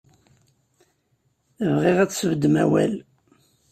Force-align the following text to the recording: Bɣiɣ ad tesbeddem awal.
Bɣiɣ 1.77 1.97
ad 1.99 2.09
tesbeddem 2.11 2.55
awal. 2.63 2.93